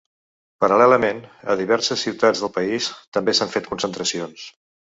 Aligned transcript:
Paral·lelament, 0.63 1.19
a 1.53 1.57
diverses 1.59 2.07
ciutats 2.07 2.43
del 2.47 2.53
país 2.57 2.89
també 3.19 3.39
s’han 3.41 3.55
fet 3.59 3.71
concentracions. 3.77 4.51